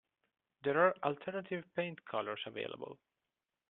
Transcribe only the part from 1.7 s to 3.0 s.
paint colours available.